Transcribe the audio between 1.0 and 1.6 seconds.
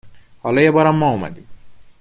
اومدیم